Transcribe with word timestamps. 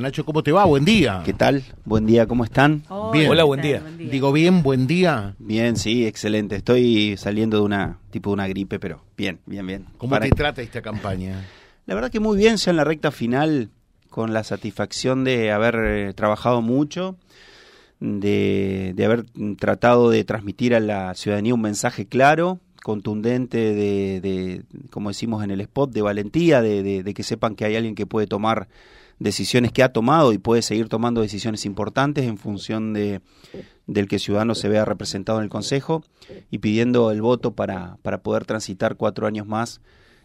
Nacho, 0.00 0.24
¿cómo 0.24 0.42
te 0.42 0.52
va? 0.52 0.64
Buen 0.64 0.86
día. 0.86 1.20
¿Qué 1.22 1.34
tal? 1.34 1.62
Buen 1.84 2.06
día, 2.06 2.26
¿cómo 2.26 2.44
están? 2.44 2.82
Bien. 3.12 3.28
Hola, 3.30 3.44
buen 3.44 3.60
día. 3.60 3.82
Digo 3.98 4.32
bien, 4.32 4.62
buen 4.62 4.86
día. 4.86 5.34
Bien, 5.38 5.76
sí, 5.76 6.06
excelente. 6.06 6.56
Estoy 6.56 7.18
saliendo 7.18 7.58
de 7.58 7.62
una 7.64 7.98
tipo 8.10 8.30
de 8.30 8.34
una 8.34 8.48
gripe, 8.48 8.78
pero 8.80 9.02
bien, 9.18 9.40
bien, 9.44 9.66
bien. 9.66 9.86
¿Cómo 9.98 10.12
Para- 10.12 10.24
te 10.24 10.30
trata 10.34 10.62
esta 10.62 10.80
campaña? 10.80 11.44
La 11.84 11.94
verdad 11.94 12.10
que 12.10 12.20
muy 12.20 12.38
bien, 12.38 12.56
ya 12.56 12.70
en 12.70 12.78
la 12.78 12.84
recta 12.84 13.10
final, 13.10 13.68
con 14.08 14.32
la 14.32 14.44
satisfacción 14.44 15.24
de 15.24 15.52
haber 15.52 15.74
eh, 15.84 16.12
trabajado 16.14 16.62
mucho, 16.62 17.16
de, 18.00 18.94
de 18.96 19.04
haber 19.04 19.24
tratado 19.58 20.08
de 20.08 20.24
transmitir 20.24 20.74
a 20.74 20.80
la 20.80 21.12
ciudadanía 21.12 21.52
un 21.52 21.60
mensaje 21.60 22.06
claro, 22.06 22.60
contundente, 22.82 23.58
de, 23.58 24.20
de, 24.22 24.62
como 24.88 25.10
decimos 25.10 25.44
en 25.44 25.50
el 25.50 25.60
spot, 25.60 25.92
de 25.92 26.00
valentía, 26.00 26.62
de, 26.62 26.82
de- 26.82 27.02
de 27.02 27.12
que 27.12 27.22
sepan 27.22 27.54
que 27.56 27.66
hay 27.66 27.76
alguien 27.76 27.94
que 27.94 28.06
puede 28.06 28.26
tomar 28.26 28.68
decisiones 29.18 29.72
que 29.72 29.82
ha 29.82 29.92
tomado 29.92 30.32
y 30.32 30.38
puede 30.38 30.62
seguir 30.62 30.88
tomando 30.88 31.20
decisiones 31.20 31.64
importantes 31.66 32.24
en 32.26 32.38
función 32.38 32.92
de 32.92 33.20
del 33.86 34.06
que 34.08 34.16
el 34.16 34.20
ciudadano 34.20 34.54
se 34.54 34.68
vea 34.68 34.84
representado 34.84 35.38
en 35.38 35.44
el 35.44 35.50
Consejo 35.50 36.04
y 36.50 36.58
pidiendo 36.58 37.10
el 37.10 37.20
voto 37.20 37.52
para, 37.54 37.98
para 38.02 38.22
poder 38.22 38.44
transitar 38.44 38.96
cuatro 38.96 39.26
años 39.26 39.46
más 39.46 39.80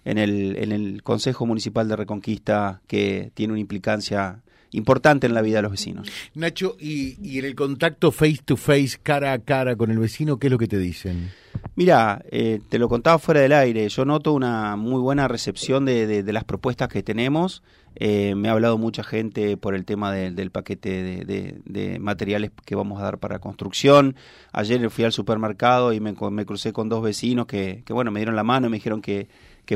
en 0.05 0.17
el, 0.19 0.55
en 0.57 0.71
el 0.71 1.01
Consejo 1.03 1.45
Municipal 1.47 1.87
de 1.87 1.95
Reconquista 1.95 2.81
que 2.87 3.31
tiene 3.33 3.53
una 3.53 3.59
implicancia 3.59 4.41
importante 4.71 5.25
en 5.27 5.33
la 5.33 5.41
vida 5.41 5.57
de 5.57 5.61
los 5.63 5.71
vecinos. 5.71 6.07
Nacho, 6.35 6.77
y, 6.79 7.17
y 7.27 7.39
en 7.39 7.45
el 7.45 7.55
contacto 7.55 8.11
face 8.11 8.39
to 8.45 8.57
face, 8.57 8.97
cara 9.01 9.33
a 9.33 9.39
cara 9.39 9.75
con 9.75 9.89
el 9.91 9.97
vecino, 9.97 10.37
¿qué 10.37 10.47
es 10.47 10.51
lo 10.51 10.57
que 10.59 10.67
te 10.67 10.77
dicen? 10.77 11.31
Mira, 11.75 12.23
eh, 12.31 12.59
te 12.69 12.77
lo 12.77 12.87
contaba 12.87 13.17
fuera 13.17 13.41
del 13.41 13.53
aire, 13.53 13.89
yo 13.89 14.05
noto 14.05 14.33
una 14.33 14.75
muy 14.75 15.01
buena 15.01 15.27
recepción 15.27 15.83
de, 15.85 16.05
de- 16.05 16.21
de 16.23 16.33
las 16.33 16.43
propuestas 16.43 16.89
que 16.89 17.01
tenemos. 17.01 17.63
Eh, 17.99 18.35
me 18.35 18.47
ha 18.47 18.51
hablado 18.51 18.77
mucha 18.77 19.03
gente 19.03 19.57
por 19.57 19.73
el 19.73 19.83
tema 19.83 20.11
de- 20.11 20.29
del 20.29 20.51
paquete 20.51 21.25
de, 21.25 21.97
materiales 21.99 22.51
que 22.63 22.75
vamos 22.75 22.99
a 22.99 23.03
dar 23.03 23.17
para 23.17 23.39
construcción. 23.39 24.15
Ayer 24.51 24.89
fui 24.91 25.03
al 25.03 25.11
supermercado 25.11 25.93
y 25.93 25.99
me, 25.99 26.13
crucé 26.45 26.73
con 26.73 26.89
dos 26.89 27.01
vecinos 27.01 27.47
que, 27.47 27.81
que, 27.85 27.93
bueno, 27.93 28.11
me 28.11 28.19
dieron 28.19 28.35
la 28.35 28.43
mano 28.43 28.67
y 28.67 28.69
me 28.69 28.77
dijeron 28.77 29.01
que, 29.01 29.27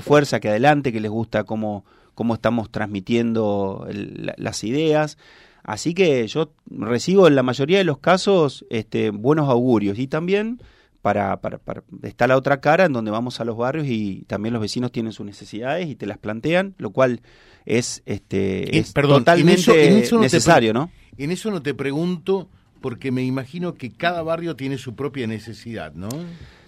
fuerza, 0.02 0.39
que 0.39 0.50
adelante, 0.50 0.91
que 0.91 1.00
les 1.00 1.09
gusta 1.09 1.44
cómo, 1.45 1.83
cómo 2.13 2.36
estamos 2.36 2.69
transmitiendo 2.69 3.88
las 3.89 4.63
ideas. 4.63 5.17
Así 5.63 5.94
que 5.95 6.28
yo 6.28 6.52
recibo 6.67 7.28
en 7.28 7.35
la 7.35 7.44
mayoría 7.44 7.80
de 7.80 7.83
los 7.83 7.97
casos 7.97 8.66
este, 8.69 9.09
buenos 9.09 9.50
augurios 9.50 9.97
y 9.97 10.08
también 10.08 10.61
para, 11.02 11.41
para, 11.41 11.57
para- 11.57 11.83
está 12.03 12.27
la 12.27 12.38
otra 12.38 12.61
cara 12.61 12.85
en 12.85 12.94
donde 12.94 13.11
vamos 13.11 13.39
a 13.41 13.45
los 13.45 13.57
barrios 13.57 13.88
y 13.88 14.23
también 14.27 14.53
los 14.53 14.61
vecinos 14.61 14.91
tienen 14.91 15.11
sus 15.13 15.25
necesidades 15.25 15.88
y 15.88 15.95
te 15.95 16.05
las 16.05 16.17
plantean, 16.17 16.75
lo 16.77 16.91
cual 16.91 17.21
es 17.66 18.03
este 18.05 18.77
es 18.77 18.94
perdón, 18.94 19.17
en 19.17 19.19
totalmente 19.19 19.61
eso- 19.61 19.73
en 19.73 19.97
eso 19.97 20.16
no 20.16 20.22
te 20.22 20.25
necesario, 20.25 20.73
¿no? 20.73 20.91
En 21.17 21.31
eso 21.31 21.52
no 21.52 21.61
te 21.61 21.73
pregunto, 21.73 22.49
porque 22.81 23.11
me 23.11 23.23
imagino 23.23 23.73
que 23.75 23.91
cada 23.91 24.22
barrio 24.23 24.55
tiene 24.55 24.77
su 24.77 24.95
propia 24.95 25.27
necesidad, 25.27 25.94
¿no? 25.94 26.09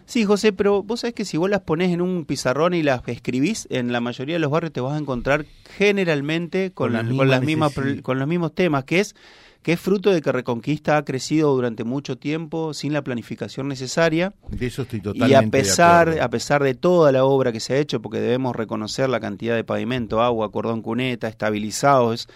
Sí, 0.06 0.26
José, 0.26 0.52
pero 0.52 0.84
vos 0.84 1.00
sabés 1.00 1.14
que 1.14 1.24
si 1.26 1.38
vos 1.38 1.50
las 1.50 1.62
pones 1.62 1.92
en 1.92 2.02
un 2.02 2.26
pizarrón 2.26 2.74
y 2.74 2.84
las 2.84 3.02
escribís, 3.08 3.68
en 3.72 3.92
la 3.94 4.02
mayoría 4.02 4.36
de 4.36 4.40
los 4.40 4.52
barrios 4.52 4.74
te 4.74 4.82
vas 4.82 4.94
a 4.96 4.98
encontrar 4.98 5.46
generalmente 5.78 6.72
con, 6.74 6.88
Con 6.88 6.94
la 6.94 7.00
con 7.00 7.10
misma 7.10 7.26
las 7.26 7.42
mismas 7.44 7.74
con 8.02 8.20
los 8.20 8.28
mismos 8.28 8.54
temas, 8.54 8.84
que 8.84 9.00
es 9.00 9.16
que 9.64 9.74
es 9.74 9.80
fruto 9.80 10.12
de 10.12 10.22
que 10.22 10.32
Reconquista 10.32 10.98
ha 10.98 11.06
crecido 11.06 11.56
durante 11.56 11.84
mucho 11.84 12.18
tiempo 12.18 12.74
sin 12.74 12.94
la 12.94 13.02
planificación 13.02 13.68
necesaria. 13.68 14.34
De 14.50 14.68
eso 14.68 14.84
estoy 14.84 15.00
totalmente 15.02 15.32
Y 15.32 15.36
a 15.36 15.42
de 15.42 15.48
pesar, 15.48 16.10
acuerdo. 16.10 16.24
a 16.26 16.30
pesar 16.30 16.64
de 16.64 16.74
toda 16.76 17.12
la 17.12 17.24
obra 17.26 17.52
que 17.52 17.60
se 17.60 17.74
ha 17.74 17.78
hecho, 17.78 18.02
porque 18.02 18.20
debemos 18.20 18.56
reconocer 18.56 19.10
la 19.10 19.20
cantidad 19.20 19.56
de 19.56 19.64
pavimento, 19.64 20.22
agua, 20.22 20.52
cordón 20.52 20.82
cuneta, 20.82 21.28
estabilizados, 21.30 22.28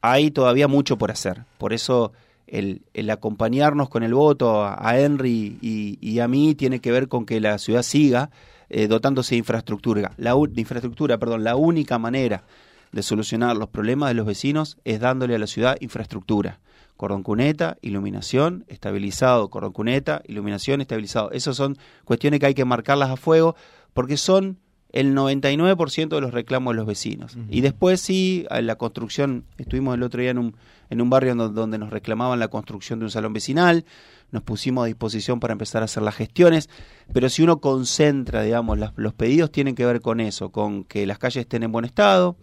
hay 0.00 0.30
todavía 0.30 0.68
mucho 0.68 0.96
por 0.96 1.10
hacer. 1.10 1.44
Por 1.58 1.72
eso 1.72 2.12
el, 2.46 2.82
el 2.94 3.10
acompañarnos 3.10 3.88
con 3.88 4.04
el 4.04 4.14
voto 4.14 4.62
a, 4.62 4.76
a 4.88 4.98
Henry 5.00 5.58
y, 5.60 5.98
y 6.00 6.20
a 6.20 6.28
mí 6.28 6.54
tiene 6.54 6.80
que 6.80 6.92
ver 6.92 7.08
con 7.08 7.26
que 7.26 7.40
la 7.40 7.58
ciudad 7.58 7.82
siga 7.82 8.30
eh, 8.68 8.86
dotándose 8.86 9.34
de 9.34 9.38
infraestructura. 9.40 10.12
La, 10.16 10.34
de 10.34 10.60
infraestructura, 10.60 11.18
perdón, 11.18 11.42
la 11.42 11.56
única 11.56 11.98
manera 11.98 12.44
de 12.92 13.02
solucionar 13.02 13.56
los 13.56 13.68
problemas 13.68 14.08
de 14.08 14.14
los 14.14 14.26
vecinos 14.26 14.78
es 14.84 15.00
dándole 15.00 15.34
a 15.34 15.38
la 15.38 15.46
ciudad 15.46 15.76
infraestructura. 15.80 16.60
Cordón 16.96 17.22
cuneta, 17.22 17.76
iluminación, 17.82 18.64
estabilizado, 18.68 19.48
cordón 19.50 19.72
cuneta, 19.72 20.22
iluminación, 20.28 20.80
estabilizado. 20.80 21.30
Esas 21.32 21.56
son 21.56 21.76
cuestiones 22.04 22.40
que 22.40 22.46
hay 22.46 22.54
que 22.54 22.64
marcarlas 22.64 23.10
a 23.10 23.16
fuego 23.16 23.54
porque 23.92 24.16
son 24.16 24.58
el 24.92 25.14
99% 25.14 26.08
de 26.14 26.20
los 26.22 26.32
reclamos 26.32 26.72
de 26.72 26.76
los 26.76 26.86
vecinos. 26.86 27.36
Y 27.50 27.60
después 27.60 28.00
sí, 28.00 28.46
a 28.48 28.62
la 28.62 28.76
construcción, 28.76 29.44
estuvimos 29.58 29.94
el 29.94 30.02
otro 30.04 30.22
día 30.22 30.30
en 30.30 30.38
un, 30.38 30.56
en 30.88 31.02
un 31.02 31.10
barrio 31.10 31.34
donde, 31.34 31.54
donde 31.60 31.76
nos 31.76 31.90
reclamaban 31.90 32.38
la 32.38 32.48
construcción 32.48 32.98
de 33.00 33.04
un 33.04 33.10
salón 33.10 33.34
vecinal, 33.34 33.84
nos 34.30 34.42
pusimos 34.42 34.84
a 34.84 34.86
disposición 34.86 35.38
para 35.38 35.52
empezar 35.52 35.82
a 35.82 35.84
hacer 35.84 36.02
las 36.02 36.14
gestiones, 36.14 36.70
pero 37.12 37.28
si 37.28 37.42
uno 37.42 37.60
concentra, 37.60 38.42
digamos, 38.42 38.78
las- 38.78 38.92
los 38.96 39.12
pedidos 39.12 39.50
tienen 39.52 39.74
que 39.74 39.84
ver 39.84 40.00
con 40.00 40.20
eso, 40.20 40.50
con 40.50 40.84
que 40.84 41.04
las 41.04 41.18
calles 41.18 41.42
estén 41.42 41.62
en 41.62 41.72
buen 41.72 41.84
estado, 41.84 42.36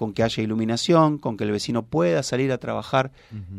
con 0.00 0.14
que 0.14 0.22
haya 0.22 0.42
iluminación, 0.42 1.18
con 1.18 1.36
que 1.36 1.44
el 1.44 1.50
vecino 1.50 1.82
pueda 1.84 2.22
salir 2.22 2.52
a 2.52 2.56
trabajar, 2.56 3.10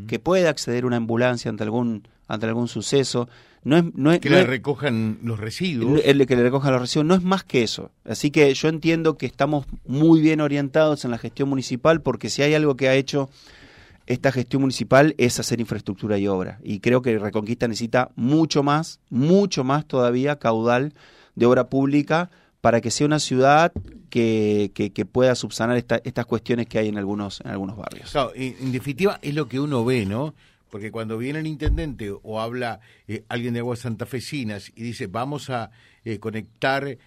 que 0.07 0.17
pueda 0.17 0.49
acceder 0.49 0.85
a 0.85 0.87
una 0.87 0.95
ambulancia 0.95 1.49
ante 1.49 1.61
algún 1.61 2.07
ante 2.27 2.47
algún 2.47 2.67
suceso. 2.67 3.29
No 3.63 3.77
es, 3.77 3.83
no 3.93 4.11
es, 4.11 4.19
Que 4.21 4.31
no 4.31 4.37
le 4.37 4.41
es- 4.41 4.47
recojan 4.47 5.19
los 5.21 5.39
residuos. 5.39 6.01
el 6.03 6.25
que 6.25 6.35
le 6.35 6.41
recoja 6.41 6.71
los 6.71 6.81
residuos 6.81 7.05
no 7.05 7.13
es 7.13 7.21
más 7.21 7.43
que 7.43 7.61
eso. 7.61 7.91
Así 8.05 8.31
que 8.31 8.51
yo 8.55 8.69
entiendo 8.69 9.17
que 9.19 9.27
estamos 9.27 9.67
muy 9.85 10.19
bien 10.19 10.41
orientados 10.41 11.05
en 11.05 11.11
la 11.11 11.19
gestión 11.19 11.47
municipal 11.47 12.01
porque 12.01 12.31
si 12.31 12.41
hay 12.41 12.55
algo 12.55 12.75
que 12.75 12.89
ha 12.89 12.95
hecho 12.95 13.29
esta 14.07 14.31
gestión 14.31 14.61
municipal 14.63 15.13
es 15.19 15.39
hacer 15.39 15.59
infraestructura 15.59 16.17
y 16.17 16.27
obra. 16.27 16.57
Y 16.63 16.79
creo 16.79 17.03
que 17.03 17.19
Reconquista 17.19 17.67
necesita 17.67 18.09
mucho 18.15 18.63
más, 18.63 18.99
mucho 19.11 19.63
más 19.63 19.85
todavía 19.85 20.37
caudal 20.37 20.93
de 21.35 21.45
obra 21.45 21.69
pública 21.69 22.31
para 22.61 22.79
que 22.81 22.91
sea 22.91 23.07
una 23.07 23.19
ciudad 23.19 23.71
que, 24.09 24.71
que, 24.73 24.91
que 24.91 25.05
pueda 25.05 25.35
subsanar 25.35 25.77
esta- 25.77 26.01
estas 26.03 26.25
cuestiones 26.25 26.67
que 26.67 26.79
hay 26.79 26.87
en 26.89 26.97
algunos, 26.97 27.41
en 27.41 27.47
algunos 27.51 27.75
barrios. 27.77 28.11
Claro, 28.11 28.31
en, 28.35 28.71
definitiva 28.71 29.19
es 29.21 29.33
lo 29.33 29.47
que 29.47 29.59
uno 29.59 29.83
ve, 29.83 30.05
¿no? 30.05 30.33
Porque 30.69 30.91
cuando 30.91 31.17
viene 31.17 31.39
el 31.39 31.47
intendente 31.47 32.11
o 32.11 32.39
habla 32.39 32.79
eh, 33.07 33.23
alguien 33.29 33.53
de 33.53 33.59
aguas 33.59 33.79
santafesinas 33.79 34.71
y 34.75 34.83
dice 34.83 35.07
vamos 35.07 35.49
a 35.49 35.71
eh, 36.05 36.19
conectar 36.19 36.87
eh, 36.87 36.97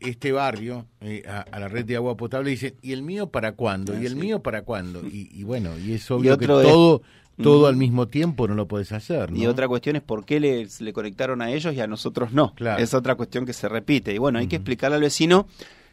este 0.00 0.30
barrio 0.32 0.86
eh, 1.00 1.22
a, 1.28 1.40
a 1.40 1.58
la 1.60 1.68
red 1.68 1.84
de 1.84 1.96
agua 1.96 2.16
potable, 2.16 2.50
dicen 2.50 2.74
¿y 2.82 2.92
el 2.92 3.02
mío 3.02 3.28
para 3.30 3.52
cuándo? 3.52 4.00
¿Y 4.00 4.06
el 4.06 4.16
mío 4.16 4.40
para 4.42 4.62
cuándo? 4.62 5.04
Y, 5.06 5.30
y 5.32 5.42
bueno, 5.42 5.76
y 5.78 5.92
es 5.94 6.08
obvio 6.10 6.38
que 6.38 6.44
es- 6.44 6.48
todo, 6.50 7.02
todo 7.42 7.66
al 7.66 7.76
mismo 7.76 8.08
tiempo 8.08 8.48
no 8.48 8.54
lo 8.54 8.66
puedes 8.66 8.92
hacer, 8.92 9.30
¿no? 9.32 9.38
Y 9.38 9.46
otra 9.46 9.68
cuestión 9.68 9.96
es 9.96 10.02
por 10.02 10.24
qué 10.24 10.40
le, 10.40 10.66
le 10.80 10.92
conectaron 10.92 11.42
a 11.42 11.50
ellos 11.50 11.74
y 11.74 11.80
a 11.80 11.86
nosotros 11.86 12.32
no. 12.32 12.54
Claro. 12.54 12.82
Es 12.82 12.94
otra 12.94 13.14
cuestión 13.14 13.46
que 13.46 13.52
se 13.52 13.68
repite. 13.68 14.14
Y 14.14 14.18
bueno, 14.18 14.38
hay 14.38 14.48
que 14.48 14.56
explicarle 14.56 14.96
al 14.96 15.02
vecino 15.02 15.46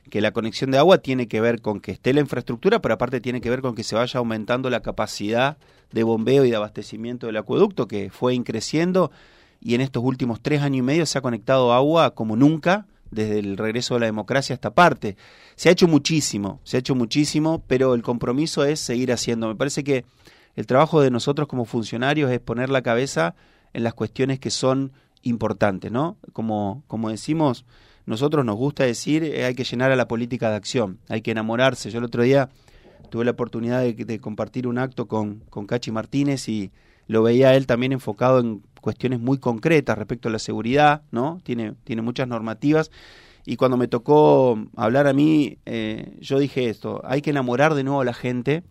que 0.10 0.22
la 0.22 0.32
conexión 0.32 0.72
de 0.72 0.78
agua 0.78 1.00
tiene 1.00 1.28
que 1.28 1.42
ver 1.42 1.62
con 1.62 1.80
que 1.80 1.92
esté 1.92 2.14
la 2.14 2.22
infraestructura, 2.22 2.82
pero 2.82 2.94
aparte 2.94 3.22
tiene 3.22 3.42
que 3.42 3.50
ver 3.50 3.62
con 3.62 3.76
que 3.76 3.84
se 3.84 3.96
vaya 3.96 4.18
aumentando 4.20 4.70
la 4.70 4.82
capacidad 4.82 5.58
de 5.92 6.04
bombeo 6.04 6.46
y 6.46 6.50
de 6.50 6.56
abastecimiento 6.56 7.28
del 7.28 7.38
acueducto, 7.38 7.88
que 7.88 8.10
fue 8.10 8.34
increciendo 8.34 9.12
y 9.62 9.74
en 9.74 9.82
estos 9.82 10.04
últimos 10.04 10.42
tres 10.42 10.62
años 10.62 10.80
y 10.80 10.82
medio 10.84 11.06
se 11.06 11.18
ha 11.18 11.22
conectado 11.22 11.74
agua 11.74 12.14
como 12.14 12.36
nunca 12.36 12.86
desde 13.10 13.40
el 13.40 13.58
regreso 13.58 13.96
de 13.96 14.02
la 14.02 14.06
democracia 14.06 14.54
a 14.54 14.56
esta 14.56 14.74
parte. 14.74 15.16
Se 15.56 15.70
ha 15.70 15.72
hecho 15.72 15.88
muchísimo, 15.88 16.60
se 16.64 16.78
ha 16.78 16.80
hecho 16.82 16.96
muchísimo, 16.96 17.64
pero 17.66 17.94
el 17.96 18.04
compromiso 18.04 18.66
es 18.66 18.80
seguir 18.80 19.12
haciendo. 19.12 19.48
Me 19.48 19.56
parece 19.56 19.84
que 19.84 20.06
el 20.56 20.68
trabajo 20.68 21.02
de 21.02 21.12
nosotros 21.12 21.48
como 21.48 21.66
funcionarios 21.66 22.32
es 22.32 22.40
poner 22.40 22.70
la 22.70 22.82
cabeza 22.82 23.36
en 23.74 23.84
las 23.84 23.94
cuestiones 23.94 24.40
que 24.40 24.52
son 24.52 24.94
importantes, 25.22 25.92
¿no? 25.92 26.18
Como, 26.34 26.84
como 26.88 27.10
decimos, 27.10 27.66
nosotros 28.06 28.46
nos 28.46 28.56
gusta 28.56 28.84
decir, 28.84 29.24
eh, 29.24 29.46
hay 29.46 29.56
que 29.56 29.64
llenar 29.64 29.92
a 29.92 29.96
la 29.96 30.08
política 30.08 30.50
de 30.50 30.56
acción, 30.56 31.00
hay 31.10 31.22
que 31.22 31.32
enamorarse. 31.32 31.90
Yo 31.92 32.00
el 32.00 32.06
otro 32.06 32.24
día 32.24 32.50
tuve 33.10 33.26
la 33.26 33.32
oportunidad 33.32 33.82
de, 33.82 33.94
de 33.94 34.20
compartir 34.20 34.68
un 34.68 34.78
acto 34.78 35.08
con, 35.08 35.42
con 35.50 35.66
Cachi 35.66 35.92
Martínez 35.92 36.48
y 36.48 36.72
lo 37.08 37.24
veía 37.24 37.56
él 37.56 37.68
también 37.68 37.92
enfocado 37.92 38.40
en 38.40 38.64
cuestiones 38.82 39.20
muy 39.20 39.40
concretas 39.40 39.98
respecto 39.98 40.30
a 40.30 40.32
la 40.32 40.40
seguridad, 40.40 41.02
¿no? 41.12 41.40
Tiene, 41.44 41.74
tiene 41.84 42.02
muchas 42.02 42.28
normativas. 42.28 42.92
Y 43.46 43.58
cuando 43.58 43.78
me 43.78 43.88
tocó 43.88 44.60
hablar 44.76 45.08
a 45.08 45.14
mí, 45.14 45.58
eh, 45.66 46.18
yo 46.20 46.40
dije 46.40 46.70
esto, 46.70 47.02
hay 47.04 47.22
que 47.22 47.30
enamorar 47.30 47.76
de 47.76 47.84
nuevo 47.84 48.02
a 48.02 48.06
la 48.06 48.14
gente 48.14 48.64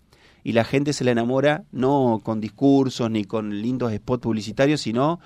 y 0.44 0.52
la 0.52 0.64
gente 0.64 0.92
se 0.92 1.04
la 1.04 1.10
enamora 1.10 1.64
no 1.72 2.20
con 2.22 2.40
discursos 2.40 3.10
ni 3.10 3.24
con 3.24 3.62
lindos 3.62 3.92
spots 3.94 4.22
publicitarios, 4.22 4.82
sino 4.82 5.18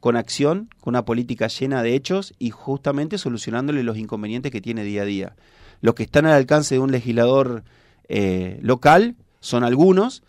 con 0.00 0.16
acción, 0.16 0.68
con 0.80 0.92
una 0.92 1.06
política 1.06 1.48
llena 1.48 1.82
de 1.82 1.94
hechos 1.94 2.34
y 2.38 2.50
justamente 2.50 3.16
solucionándole 3.16 3.82
los 3.82 3.96
inconvenientes 3.96 4.52
que 4.52 4.60
tiene 4.60 4.84
día 4.84 5.02
a 5.02 5.06
día. 5.06 5.36
Los 5.80 5.94
que 5.94 6.02
están 6.02 6.26
al 6.26 6.34
alcance 6.34 6.74
de 6.74 6.78
un 6.78 6.92
legislador 6.92 7.64
eh, 8.08 8.58
local 8.62 9.16
son 9.40 9.64
algunos 9.64 10.22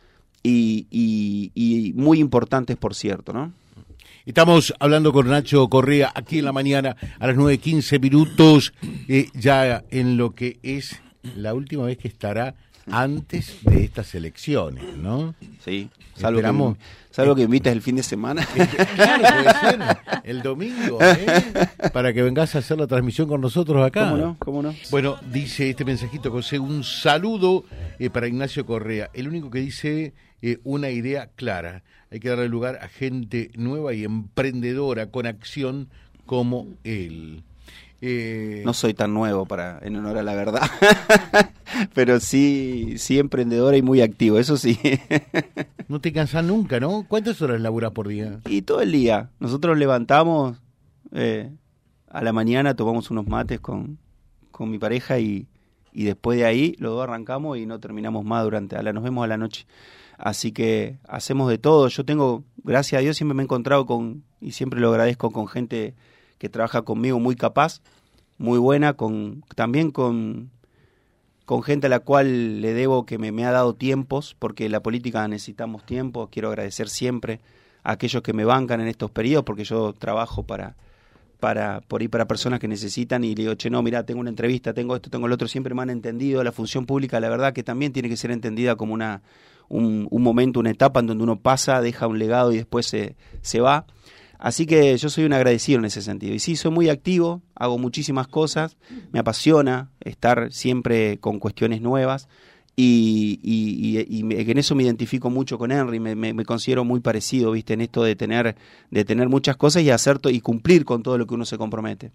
y, 0.43 1.91
muy 1.95 2.19
importantes, 2.19 2.77
por 2.77 2.95
cierto, 2.95 3.33
¿no? 3.33 3.51
Estamos 4.25 4.73
hablando 4.79 5.11
con 5.11 5.27
Nacho 5.27 5.67
Correa 5.67 6.11
aquí 6.15 6.39
en 6.39 6.45
la 6.45 6.53
mañana 6.53 6.95
a 7.19 7.27
las 7.27 7.35
9.15 7.35 7.99
minutos, 7.99 8.73
eh, 9.07 9.29
ya 9.33 9.83
en 9.89 10.15
lo 10.17 10.35
que 10.35 10.57
es 10.63 11.01
la 11.35 11.53
última 11.53 11.83
vez 11.83 11.97
que 11.97 12.07
estará 12.07 12.55
antes 12.91 13.63
de 13.63 13.83
estas 13.83 14.15
elecciones, 14.15 14.97
¿no? 14.97 15.35
Sí, 15.63 15.89
salvo 16.15 16.41
que, 16.41 16.79
salvo 17.11 17.35
que 17.35 17.43
invites 17.43 17.73
el 17.73 17.81
fin 17.81 17.95
de 17.97 18.03
semana. 18.03 18.47
Claro, 18.95 19.23
puede 19.43 19.59
ser 19.59 19.97
el 20.23 20.41
domingo, 20.41 20.99
¿eh? 21.01 21.43
para 21.93 22.13
que 22.13 22.21
vengas 22.21 22.55
a 22.55 22.59
hacer 22.59 22.77
la 22.77 22.87
transmisión 22.87 23.27
con 23.27 23.41
nosotros 23.41 23.85
acá. 23.85 24.09
¿Cómo 24.09 24.17
no? 24.17 24.35
¿Cómo 24.39 24.61
no? 24.63 24.75
Bueno, 24.91 25.17
dice 25.31 25.69
este 25.69 25.85
mensajito, 25.85 26.31
José, 26.31 26.59
un 26.59 26.83
saludo 26.83 27.65
eh, 27.99 28.09
para 28.09 28.27
Ignacio 28.27 28.65
Correa. 28.65 29.09
El 29.13 29.27
único 29.27 29.49
que 29.49 29.59
dice 29.59 30.13
eh, 30.41 30.59
una 30.63 30.89
idea 30.89 31.29
clara. 31.35 31.83
Hay 32.11 32.19
que 32.19 32.29
darle 32.29 32.47
lugar 32.47 32.79
a 32.81 32.87
gente 32.87 33.51
nueva 33.55 33.93
y 33.93 34.03
emprendedora 34.03 35.07
con 35.11 35.25
acción 35.25 35.89
como 36.25 36.67
él. 36.83 37.43
Eh, 37.99 38.61
no 38.63 38.73
soy 38.73 38.93
tan 38.93 39.13
nuevo 39.13 39.45
para 39.47 39.79
en 39.81 39.95
honor 39.95 40.19
a 40.19 40.23
la 40.23 40.35
verdad, 40.35 40.69
pero 41.95 42.19
sí, 42.19 42.95
sí 42.97 43.17
emprendedora 43.17 43.75
y 43.75 43.81
muy 43.81 44.01
activo, 44.01 44.37
eso 44.37 44.55
sí. 44.55 44.79
no 45.87 45.99
te 45.99 46.13
cansas 46.13 46.43
nunca, 46.43 46.79
¿no? 46.79 47.05
¿Cuántas 47.07 47.41
horas 47.41 47.59
laburas 47.59 47.91
por 47.91 48.07
día? 48.07 48.39
Y 48.45 48.61
todo 48.61 48.81
el 48.81 48.91
día. 48.91 49.31
Nosotros 49.39 49.77
levantamos 49.79 50.57
eh, 51.11 51.51
a 52.07 52.21
la 52.21 52.33
mañana, 52.33 52.75
tomamos 52.75 53.09
unos 53.09 53.27
mates 53.27 53.59
con, 53.59 53.97
con 54.51 54.69
mi 54.69 54.77
pareja 54.77 55.17
y, 55.17 55.47
y 55.91 56.03
después 56.03 56.37
de 56.37 56.45
ahí 56.45 56.75
los 56.77 56.91
dos 56.91 57.03
arrancamos 57.03 57.57
y 57.57 57.65
no 57.65 57.79
terminamos 57.79 58.23
más 58.23 58.43
durante, 58.43 58.75
a 58.75 58.83
la, 58.83 58.93
nos 58.93 59.03
vemos 59.03 59.23
a 59.23 59.27
la 59.27 59.37
noche. 59.37 59.65
Así 60.19 60.51
que 60.51 60.97
hacemos 61.07 61.49
de 61.49 61.57
todo. 61.57 61.87
Yo 61.87 62.05
tengo, 62.05 62.43
gracias 62.63 62.99
a 62.99 63.01
Dios, 63.01 63.17
siempre 63.17 63.35
me 63.35 63.41
he 63.41 63.45
encontrado 63.45 63.87
con, 63.87 64.23
y 64.39 64.51
siempre 64.51 64.79
lo 64.79 64.89
agradezco, 64.89 65.31
con 65.31 65.47
gente 65.47 65.95
que 66.37 66.49
trabaja 66.49 66.83
conmigo 66.83 67.19
muy 67.19 67.35
capaz, 67.35 67.81
muy 68.37 68.59
buena, 68.59 68.93
con 68.93 69.43
también 69.55 69.91
con, 69.91 70.51
con 71.45 71.63
gente 71.63 71.87
a 71.87 71.89
la 71.89 71.99
cual 71.99 72.61
le 72.61 72.73
debo 72.73 73.05
que 73.05 73.17
me, 73.17 73.31
me 73.31 73.45
ha 73.45 73.51
dado 73.51 73.75
tiempos, 73.75 74.35
porque 74.37 74.69
la 74.69 74.81
política 74.81 75.27
necesitamos 75.27 75.85
tiempo. 75.85 76.29
Quiero 76.31 76.49
agradecer 76.49 76.89
siempre 76.89 77.39
a 77.83 77.93
aquellos 77.93 78.21
que 78.21 78.33
me 78.33 78.45
bancan 78.45 78.81
en 78.81 78.87
estos 78.87 79.11
periodos, 79.11 79.45
porque 79.45 79.63
yo 79.63 79.93
trabajo 79.93 80.43
para, 80.43 80.75
para 81.39 81.81
por 81.81 82.01
ahí 82.01 82.07
para 82.07 82.27
personas 82.27 82.59
que 82.59 82.67
necesitan 82.67 83.23
y 83.23 83.35
le 83.35 83.43
digo, 83.43 83.55
che, 83.55 83.69
no, 83.69 83.81
mira, 83.81 84.05
tengo 84.05 84.19
una 84.19 84.29
entrevista, 84.29 84.73
tengo 84.73 84.95
esto, 84.95 85.09
tengo 85.09 85.27
lo 85.27 85.35
otro, 85.35 85.47
siempre 85.47 85.73
me 85.73 85.81
han 85.81 85.89
entendido. 85.89 86.43
La 86.43 86.51
función 86.51 86.85
pública, 86.85 87.19
la 87.19 87.29
verdad 87.29 87.53
que 87.53 87.63
también 87.63 87.93
tiene 87.93 88.09
que 88.09 88.17
ser 88.17 88.31
entendida 88.31 88.75
como 88.75 88.93
una 88.93 89.21
un, 89.69 90.07
un 90.09 90.23
momento, 90.23 90.59
una 90.59 90.71
etapa 90.71 90.99
en 90.99 91.07
donde 91.07 91.23
uno 91.23 91.39
pasa, 91.39 91.81
deja 91.81 92.07
un 92.07 92.19
legado 92.19 92.51
y 92.51 92.57
después 92.57 92.85
se, 92.85 93.15
se 93.41 93.59
va. 93.59 93.85
Así 94.39 94.65
que 94.65 94.95
yo 94.97 95.09
soy 95.09 95.25
un 95.25 95.33
agradecido 95.33 95.79
en 95.79 95.85
ese 95.85 96.01
sentido. 96.01 96.33
Y 96.33 96.39
sí, 96.39 96.55
soy 96.55 96.71
muy 96.71 96.89
activo, 96.89 97.41
hago 97.55 97.77
muchísimas 97.77 98.27
cosas, 98.27 98.77
me 99.11 99.19
apasiona 99.19 99.89
estar 100.01 100.51
siempre 100.51 101.17
con 101.19 101.39
cuestiones 101.39 101.81
nuevas 101.81 102.27
y, 102.79 103.39
y, 103.41 103.97
en 104.29 104.57
eso 104.59 104.75
me 104.75 104.83
identifico 104.83 105.31
mucho 105.31 105.57
con 105.57 105.71
Henry, 105.71 105.99
me, 105.99 106.13
me, 106.13 106.45
considero 106.45 106.85
muy 106.85 106.99
parecido, 106.99 107.51
viste, 107.53 107.73
en 107.73 107.81
esto 107.81 108.03
de 108.03 108.15
tener, 108.15 108.55
de 108.91 109.03
tener 109.03 109.29
muchas 109.29 109.57
cosas 109.57 109.81
y 109.81 109.89
hacer 109.89 110.19
y 110.25 110.41
cumplir 110.41 110.85
con 110.85 111.01
todo 111.01 111.17
lo 111.17 111.25
que 111.25 111.33
uno 111.33 111.43
se 111.43 111.57
compromete. 111.57 112.11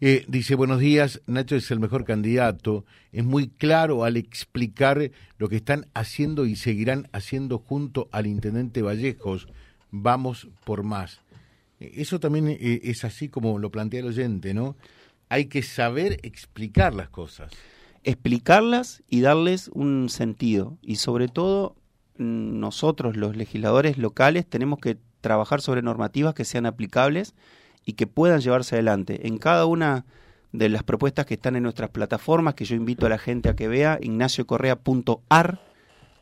eh, 0.00 0.24
dice, 0.26 0.54
buenos 0.54 0.80
días, 0.80 1.20
Nacho 1.26 1.54
es 1.54 1.70
el 1.70 1.80
mejor 1.80 2.06
candidato, 2.06 2.86
es 3.12 3.24
muy 3.24 3.48
claro 3.48 4.04
al 4.04 4.16
explicar 4.16 5.10
lo 5.36 5.50
que 5.50 5.56
están 5.56 5.84
haciendo 5.92 6.46
y 6.46 6.56
seguirán 6.56 7.08
haciendo 7.12 7.58
junto 7.58 8.08
al 8.10 8.26
intendente 8.26 8.80
Vallejos, 8.80 9.48
vamos 9.90 10.48
por 10.64 10.82
más. 10.82 11.20
Eso 11.94 12.20
también 12.20 12.48
eh, 12.48 12.80
es 12.84 13.04
así 13.04 13.28
como 13.28 13.58
lo 13.58 13.70
plantea 13.70 14.00
el 14.00 14.06
oyente, 14.06 14.54
¿no? 14.54 14.76
Hay 15.28 15.46
que 15.46 15.62
saber 15.62 16.18
explicar 16.22 16.94
las 16.94 17.08
cosas 17.08 17.52
explicarlas 18.04 19.02
y 19.08 19.22
darles 19.22 19.68
un 19.68 20.08
sentido. 20.08 20.78
Y 20.82 20.96
sobre 20.96 21.28
todo, 21.28 21.74
nosotros, 22.16 23.16
los 23.16 23.36
legisladores 23.36 23.98
locales, 23.98 24.46
tenemos 24.46 24.78
que 24.78 24.98
trabajar 25.20 25.60
sobre 25.60 25.82
normativas 25.82 26.34
que 26.34 26.44
sean 26.44 26.66
aplicables 26.66 27.34
y 27.84 27.94
que 27.94 28.06
puedan 28.06 28.40
llevarse 28.40 28.76
adelante. 28.76 29.26
En 29.26 29.38
cada 29.38 29.66
una 29.66 30.04
de 30.52 30.68
las 30.68 30.84
propuestas 30.84 31.26
que 31.26 31.34
están 31.34 31.56
en 31.56 31.64
nuestras 31.64 31.90
plataformas, 31.90 32.54
que 32.54 32.66
yo 32.66 32.76
invito 32.76 33.06
a 33.06 33.08
la 33.08 33.18
gente 33.18 33.48
a 33.48 33.56
que 33.56 33.68
vea, 33.68 33.98
ignaciocorrea.ar, 34.00 35.60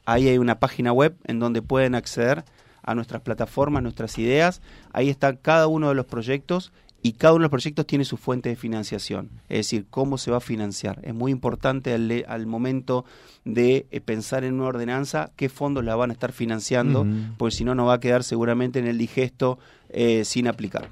ahí 0.06 0.28
hay 0.28 0.38
una 0.38 0.58
página 0.58 0.92
web 0.92 1.16
en 1.24 1.38
donde 1.38 1.60
pueden 1.62 1.94
acceder 1.94 2.44
a 2.82 2.94
nuestras 2.94 3.22
plataformas, 3.22 3.82
nuestras 3.82 4.18
ideas, 4.18 4.60
ahí 4.92 5.08
está 5.08 5.36
cada 5.36 5.66
uno 5.66 5.88
de 5.88 5.94
los 5.94 6.06
proyectos 6.06 6.72
y 7.02 7.12
cada 7.14 7.34
uno 7.34 7.40
de 7.40 7.44
los 7.44 7.50
proyectos 7.50 7.86
tiene 7.86 8.04
su 8.04 8.16
fuente 8.16 8.48
de 8.48 8.56
financiación, 8.56 9.28
es 9.48 9.58
decir, 9.58 9.86
cómo 9.90 10.18
se 10.18 10.30
va 10.30 10.36
a 10.36 10.40
financiar. 10.40 11.00
Es 11.02 11.12
muy 11.12 11.32
importante 11.32 11.92
al, 11.92 12.46
momento 12.46 13.04
de 13.44 13.86
eh, 13.90 14.00
pensar 14.00 14.44
en 14.44 14.54
una 14.54 14.66
ordenanza 14.66 15.32
qué 15.34 15.48
fondos 15.48 15.84
la 15.84 15.96
van 15.96 16.10
a 16.10 16.12
estar 16.12 16.32
financiando, 16.32 17.04
porque 17.38 17.56
si 17.56 17.64
no, 17.64 17.74
no 17.74 17.86
va 17.86 17.94
a 17.94 18.00
quedar 18.00 18.22
seguramente 18.22 18.78
en 18.78 18.86
el 18.86 18.98
digesto 18.98 19.58
eh, 19.88 20.24
sin 20.24 20.46
aplicar. 20.46 20.90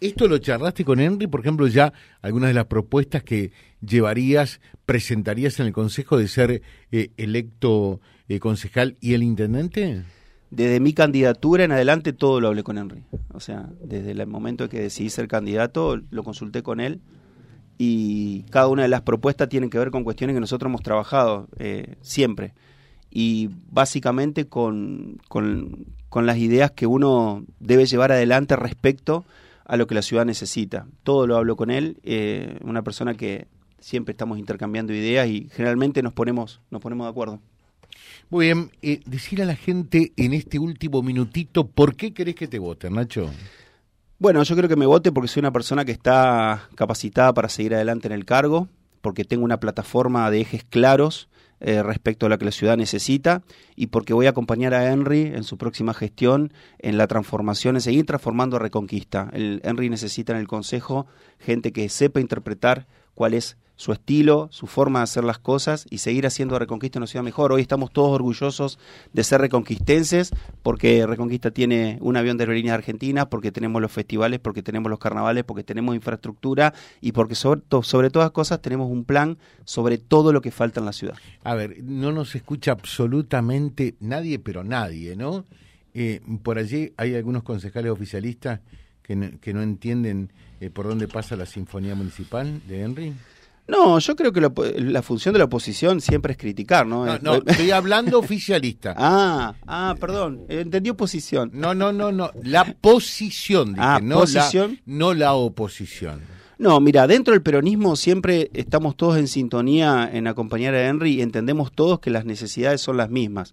¿Esto 0.00 0.28
lo 0.28 0.38
charlaste 0.38 0.84
con 0.84 1.00
Henry? 1.00 1.26
Por 1.26 1.40
ejemplo, 1.40 1.66
ya 1.66 1.92
algunas 2.22 2.50
de 2.50 2.54
las 2.54 2.66
propuestas 2.66 3.24
que 3.24 3.50
llevarías, 3.80 4.60
presentarías 4.86 5.58
en 5.58 5.66
el 5.66 5.72
Consejo 5.72 6.16
de 6.18 6.28
ser 6.28 6.62
eh, 6.92 7.10
electo 7.16 8.00
concejal 8.38 8.96
y 9.00 9.14
el 9.14 9.22
intendente? 9.22 10.04
Desde 10.50 10.80
mi 10.80 10.92
candidatura 10.92 11.64
en 11.64 11.72
adelante 11.72 12.12
todo 12.12 12.40
lo 12.40 12.48
hablé 12.48 12.62
con 12.62 12.78
Henry. 12.78 13.04
O 13.32 13.40
sea, 13.40 13.68
desde 13.82 14.12
el 14.12 14.26
momento 14.26 14.64
en 14.64 14.70
que 14.70 14.80
decidí 14.80 15.10
ser 15.10 15.28
candidato, 15.28 16.00
lo 16.10 16.22
consulté 16.22 16.62
con 16.62 16.80
él 16.80 17.00
y 17.78 18.42
cada 18.50 18.66
una 18.66 18.82
de 18.82 18.88
las 18.88 19.02
propuestas 19.02 19.48
tienen 19.48 19.70
que 19.70 19.78
ver 19.78 19.90
con 19.90 20.02
cuestiones 20.02 20.34
que 20.34 20.40
nosotros 20.40 20.68
hemos 20.68 20.82
trabajado 20.82 21.48
eh, 21.58 21.94
siempre. 22.00 22.52
Y 23.10 23.50
básicamente 23.70 24.46
con, 24.46 25.18
con, 25.28 25.86
las 26.26 26.38
ideas 26.38 26.72
que 26.72 26.86
uno 26.86 27.44
debe 27.60 27.86
llevar 27.86 28.10
adelante 28.10 28.56
respecto 28.56 29.24
a 29.64 29.76
lo 29.76 29.86
que 29.86 29.94
la 29.94 30.02
ciudad 30.02 30.26
necesita. 30.26 30.86
Todo 31.04 31.26
lo 31.26 31.36
hablo 31.36 31.56
con 31.56 31.70
él, 31.70 31.98
eh, 32.02 32.58
una 32.64 32.82
persona 32.82 33.14
que 33.14 33.46
siempre 33.78 34.12
estamos 34.12 34.38
intercambiando 34.38 34.92
ideas 34.92 35.28
y 35.28 35.48
generalmente 35.52 36.02
nos 36.02 36.12
ponemos, 36.12 36.60
nos 36.70 36.82
ponemos 36.82 37.06
de 37.06 37.10
acuerdo. 37.10 37.40
Muy 38.30 38.46
bien, 38.46 38.70
eh, 38.82 39.00
decir 39.06 39.42
a 39.42 39.46
la 39.46 39.56
gente 39.56 40.12
en 40.16 40.34
este 40.34 40.58
último 40.58 41.02
minutito, 41.02 41.66
¿por 41.66 41.96
qué 41.96 42.12
querés 42.12 42.34
que 42.34 42.46
te 42.46 42.58
voten, 42.58 42.94
Nacho? 42.94 43.30
Bueno, 44.18 44.42
yo 44.42 44.56
creo 44.56 44.68
que 44.68 44.76
me 44.76 44.86
vote 44.86 45.12
porque 45.12 45.28
soy 45.28 45.40
una 45.40 45.52
persona 45.52 45.84
que 45.84 45.92
está 45.92 46.68
capacitada 46.74 47.32
para 47.32 47.48
seguir 47.48 47.74
adelante 47.74 48.08
en 48.08 48.12
el 48.12 48.24
cargo, 48.24 48.68
porque 49.00 49.24
tengo 49.24 49.44
una 49.44 49.60
plataforma 49.60 50.30
de 50.30 50.40
ejes 50.40 50.64
claros 50.64 51.28
eh, 51.60 51.82
respecto 51.82 52.26
a 52.26 52.28
lo 52.28 52.38
que 52.38 52.44
la 52.44 52.52
ciudad 52.52 52.76
necesita 52.76 53.42
y 53.74 53.88
porque 53.88 54.12
voy 54.12 54.26
a 54.26 54.30
acompañar 54.30 54.74
a 54.74 54.92
Henry 54.92 55.22
en 55.22 55.42
su 55.42 55.56
próxima 55.58 55.92
gestión 55.92 56.52
en 56.78 56.98
la 56.98 57.08
transformación, 57.08 57.76
en 57.76 57.80
seguir 57.80 58.06
transformando 58.06 58.60
Reconquista. 58.60 59.28
Henry 59.32 59.90
necesita 59.90 60.32
en 60.32 60.38
el 60.38 60.46
Consejo 60.46 61.06
gente 61.40 61.72
que 61.72 61.88
sepa 61.88 62.20
interpretar 62.20 62.86
cuál 63.14 63.34
es 63.34 63.56
su 63.78 63.92
estilo, 63.92 64.48
su 64.50 64.66
forma 64.66 64.98
de 64.98 65.04
hacer 65.04 65.22
las 65.22 65.38
cosas 65.38 65.86
y 65.88 65.98
seguir 65.98 66.26
haciendo 66.26 66.58
Reconquista 66.58 66.98
una 66.98 67.06
ciudad 67.06 67.22
mejor. 67.22 67.52
Hoy 67.52 67.62
estamos 67.62 67.92
todos 67.92 68.10
orgullosos 68.10 68.76
de 69.12 69.22
ser 69.22 69.40
reconquistenses 69.40 70.32
porque 70.64 71.06
Reconquista 71.06 71.52
tiene 71.52 71.96
un 72.00 72.16
avión 72.16 72.36
de 72.36 72.42
aerolíneas 72.42 72.74
argentinas, 72.74 73.26
porque 73.26 73.52
tenemos 73.52 73.80
los 73.80 73.92
festivales, 73.92 74.40
porque 74.40 74.64
tenemos 74.64 74.90
los 74.90 74.98
carnavales, 74.98 75.44
porque 75.44 75.62
tenemos 75.62 75.94
infraestructura 75.94 76.74
y 77.00 77.12
porque 77.12 77.36
sobre, 77.36 77.62
sobre 77.82 78.10
todas 78.10 78.32
cosas 78.32 78.60
tenemos 78.60 78.90
un 78.90 79.04
plan 79.04 79.38
sobre 79.64 79.96
todo 79.96 80.32
lo 80.32 80.40
que 80.40 80.50
falta 80.50 80.80
en 80.80 80.86
la 80.86 80.92
ciudad. 80.92 81.14
A 81.44 81.54
ver, 81.54 81.80
no 81.84 82.10
nos 82.10 82.34
escucha 82.34 82.72
absolutamente 82.72 83.94
nadie, 84.00 84.40
pero 84.40 84.64
nadie, 84.64 85.14
¿no? 85.14 85.44
Eh, 85.94 86.20
por 86.42 86.58
allí 86.58 86.92
hay 86.96 87.14
algunos 87.14 87.44
concejales 87.44 87.92
oficialistas 87.92 88.58
que 89.04 89.14
no, 89.14 89.38
que 89.40 89.54
no 89.54 89.62
entienden 89.62 90.32
eh, 90.60 90.68
por 90.68 90.88
dónde 90.88 91.06
pasa 91.06 91.36
la 91.36 91.46
Sinfonía 91.46 91.94
Municipal 91.94 92.60
de 92.66 92.82
Henry. 92.82 93.14
No, 93.68 93.98
yo 93.98 94.16
creo 94.16 94.32
que 94.32 94.40
la, 94.40 95.02
función 95.02 95.34
de 95.34 95.38
la 95.38 95.44
oposición 95.44 96.00
siempre 96.00 96.32
es 96.32 96.38
criticar, 96.38 96.86
¿no? 96.86 97.04
No, 97.04 97.18
no 97.18 97.34
estoy 97.46 97.70
hablando 97.70 98.18
oficialista. 98.18 98.94
Ah, 98.96 99.54
ah, 99.66 99.94
perdón, 100.00 100.46
entendí 100.48 100.88
oposición. 100.88 101.50
No, 101.52 101.74
no, 101.74 101.92
no, 101.92 102.10
no, 102.10 102.30
la 102.42 102.64
posición, 102.80 103.74
dije, 103.74 103.80
ah, 103.86 104.00
no, 104.02 104.24
La, 104.24 104.50
no 104.86 105.12
la 105.12 105.34
oposición. 105.34 106.22
No, 106.56 106.80
mira, 106.80 107.06
dentro 107.06 107.32
del 107.34 107.42
peronismo 107.42 107.94
siempre 107.94 108.50
estamos 108.54 108.96
todos 108.96 109.18
en 109.18 109.28
sintonía 109.28 110.10
en 110.12 110.26
acompañar 110.26 110.74
a 110.74 110.88
Henry 110.88 111.12
y 111.12 111.22
entendemos 111.22 111.70
todos 111.70 112.00
que 112.00 112.10
las 112.10 112.24
necesidades 112.24 112.80
son 112.80 112.96
las 112.96 113.10
mismas 113.10 113.52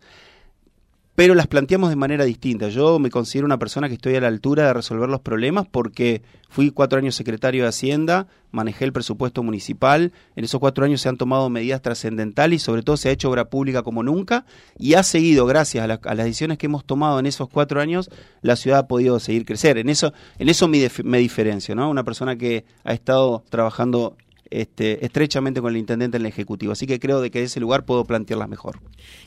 pero 1.16 1.34
las 1.34 1.48
planteamos 1.48 1.90
de 1.90 1.96
manera 1.96 2.26
distinta. 2.26 2.68
Yo 2.68 3.00
me 3.00 3.10
considero 3.10 3.46
una 3.46 3.58
persona 3.58 3.88
que 3.88 3.96
estoy 3.96 4.16
a 4.16 4.22
la 4.22 4.28
altura 4.28 4.68
de 4.68 4.74
resolver 4.74 5.10
los 5.10 5.22
problemas 5.22 5.66
porque 5.66 6.22
fui 6.50 6.72
cuatro 6.72 7.00
años 7.00 7.16
secretario 7.16 7.64
de 7.64 7.70
Hacienda, 7.70 8.28
manejé 8.52 8.86
el 8.86 8.94
presupuesto 8.94 9.42
municipal, 9.42 10.12
en 10.36 10.44
esos 10.44 10.60
cuatro 10.60 10.86
años 10.86 11.02
se 11.02 11.10
han 11.10 11.18
tomado 11.18 11.50
medidas 11.50 11.82
trascendentales 11.82 12.62
y 12.62 12.66
sobre 12.66 12.84
todo 12.84 12.98
se 12.98 13.10
ha 13.10 13.12
hecho 13.14 13.30
obra 13.30 13.50
pública 13.50 13.82
como 13.82 14.04
nunca 14.04 14.46
y 14.78 14.94
ha 14.96 15.04
seguido, 15.04 15.46
gracias 15.46 15.84
a, 15.84 16.16
las 16.16 16.26
decisiones 16.26 16.58
que 16.58 16.66
hemos 16.66 16.86
tomado 16.86 17.20
en 17.20 17.26
esos 17.26 17.48
cuatro 17.50 17.80
años, 17.80 18.10
la 18.42 18.58
ciudad 18.58 18.80
ha 18.80 18.88
podido 18.88 19.20
seguir 19.20 19.46
crecer. 19.46 19.78
En 19.78 19.90
eso, 19.90 20.14
en 20.38 20.50
eso 20.50 20.68
me, 20.68 20.90
me 21.04 21.20
diferencio, 21.20 21.76
¿no? 21.76 21.90
Una 21.90 22.04
persona 22.04 22.36
que 22.36 22.66
ha 22.84 22.94
estado 22.94 23.44
trabajando 23.50 24.18
este, 24.50 25.06
estrechamente 25.06 25.62
con 25.62 25.72
el 25.72 25.78
intendente 25.78 26.18
en 26.18 26.24
el 26.24 26.28
Ejecutivo. 26.28 26.72
Así 26.72 26.88
que 26.88 27.00
creo 27.00 27.22
de 27.22 27.32
que 27.32 27.40
de 27.40 27.46
ese 27.46 27.60
lugar 27.60 27.86
puedo 27.86 28.06
plantearlas 28.06 28.50
mejor. 28.50 28.80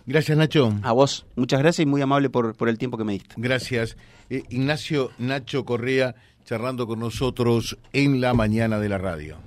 Gracias, 0.07 0.37
Nacho. 0.37 0.75
A 0.83 0.93
vos, 0.93 1.27
muchas 1.37 1.61
gracias 1.61 1.85
y 1.85 1.87
muy 1.87 2.03
amable 2.03 2.31
por, 2.31 2.55
por 2.55 2.69
el 2.69 2.79
tiempo 2.79 2.99
que 2.99 3.05
me 3.05 3.13
diste. 3.13 3.35
Gracias. 3.37 3.97
Eh, 4.31 4.43
Ignacio 4.51 5.11
Nacho 5.19 5.65
Correa 5.65 6.15
charlando 6.45 6.87
con 6.87 7.01
nosotros 7.01 7.79
en 7.93 8.21
la 8.21 8.35
mañana 8.35 8.79
de 8.79 8.89
la 8.89 8.99
radio 8.99 9.39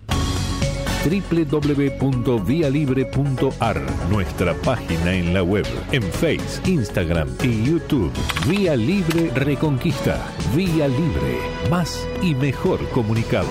www.vialibre.ar, 1.04 3.82
nuestra 4.10 4.54
página 4.54 5.14
en 5.14 5.34
la 5.34 5.44
web, 5.44 5.66
en 5.92 6.04
Face, 6.04 6.62
Instagram 6.66 7.28
y 7.44 7.64
YouTube. 7.64 8.14
Vía 8.48 8.76
Libre 8.76 9.32
Reconquista. 9.34 10.24
Vía 10.56 10.88
Libre. 10.88 11.40
Más 11.70 12.08
y 12.22 12.36
mejor 12.36 12.88
comunicados. 12.90 13.50